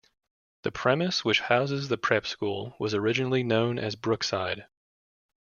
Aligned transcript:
The 0.63 0.71
premise 0.71 1.23
which 1.23 1.41
houses 1.41 1.87
the 1.87 1.95
prep 1.99 2.25
school 2.25 2.75
was 2.79 2.95
originally 2.95 3.43
known 3.43 3.77
as 3.77 3.95
Brookside. 3.95 4.65